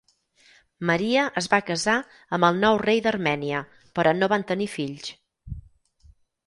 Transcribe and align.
Maria 0.89 1.25
es 1.41 1.49
va 1.51 1.59
casar 1.67 1.97
amb 2.39 2.49
el 2.49 2.59
nou 2.65 2.81
rei 2.85 3.05
d"Armènia 3.07 3.63
però 4.01 4.19
no 4.23 4.35
van 4.35 4.49
tenir 4.55 4.73
fills. 4.79 5.13